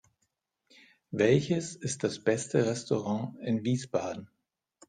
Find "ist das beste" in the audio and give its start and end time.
1.75-2.65